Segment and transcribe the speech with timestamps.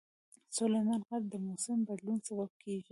[0.57, 2.79] سلیمان غر د موسم د بدلون سبب کېږي.